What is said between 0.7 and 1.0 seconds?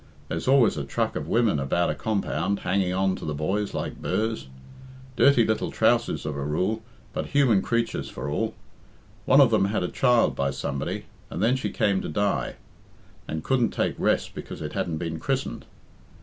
a